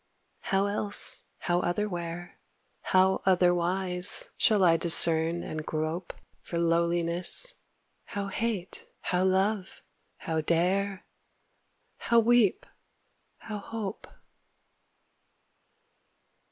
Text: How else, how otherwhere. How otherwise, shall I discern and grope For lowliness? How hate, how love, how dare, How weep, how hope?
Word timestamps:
How 0.39 0.65
else, 0.65 1.25
how 1.41 1.59
otherwhere. 1.61 2.39
How 2.81 3.21
otherwise, 3.23 4.29
shall 4.35 4.63
I 4.63 4.75
discern 4.75 5.43
and 5.43 5.63
grope 5.63 6.11
For 6.41 6.57
lowliness? 6.57 7.53
How 8.05 8.25
hate, 8.29 8.87
how 9.01 9.23
love, 9.23 9.83
how 10.17 10.41
dare, 10.41 11.05
How 11.97 12.17
weep, 12.19 12.65
how 13.41 13.59
hope? 13.59 14.07